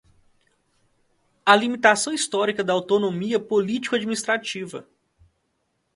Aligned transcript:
a 1.45 1.55
limitação 1.55 2.11
histórica 2.11 2.63
da 2.63 2.73
autonomia 2.73 3.39
político-administrativa 3.39 4.87